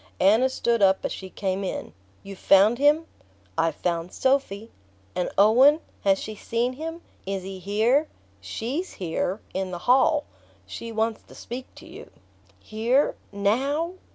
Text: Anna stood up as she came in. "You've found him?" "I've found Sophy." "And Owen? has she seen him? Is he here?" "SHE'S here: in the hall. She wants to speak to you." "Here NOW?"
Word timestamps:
Anna 0.19 0.49
stood 0.49 0.81
up 0.81 1.05
as 1.05 1.11
she 1.11 1.29
came 1.29 1.63
in. 1.63 1.93
"You've 2.23 2.39
found 2.39 2.79
him?" 2.79 3.05
"I've 3.55 3.75
found 3.75 4.11
Sophy." 4.13 4.71
"And 5.13 5.29
Owen? 5.37 5.79
has 6.03 6.17
she 6.19 6.33
seen 6.33 6.73
him? 6.73 7.01
Is 7.27 7.43
he 7.43 7.59
here?" 7.59 8.07
"SHE'S 8.41 8.93
here: 8.93 9.41
in 9.53 9.69
the 9.69 9.77
hall. 9.85 10.23
She 10.65 10.91
wants 10.91 11.21
to 11.21 11.35
speak 11.35 11.67
to 11.75 11.85
you." 11.85 12.09
"Here 12.59 13.13
NOW?" 13.31 13.93